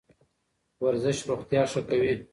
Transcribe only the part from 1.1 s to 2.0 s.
روغتیا ښه